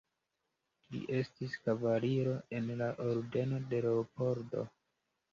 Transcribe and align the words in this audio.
Li 0.93 1.01
estis 1.17 1.51
kavaliro 1.67 2.33
en 2.59 2.71
la 2.79 2.87
Ordeno 3.09 3.59
de 3.75 3.83
Leopoldo. 3.87 4.65